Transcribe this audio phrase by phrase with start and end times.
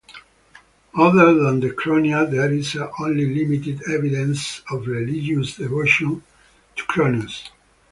[0.97, 6.23] Other than the Kronia, there is only limited evidence of religious devotion
[6.75, 7.51] to Cronus.